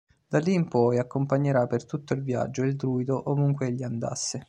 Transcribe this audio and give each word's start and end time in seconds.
Da 0.27 0.39
lì 0.39 0.55
in 0.55 0.67
poi 0.67 0.97
accompagnerà 0.97 1.67
per 1.67 1.85
tutto 1.85 2.15
il 2.15 2.23
viaggio 2.23 2.63
il 2.63 2.75
Druido 2.75 3.29
ovunque 3.29 3.67
egli 3.67 3.83
andasse. 3.83 4.39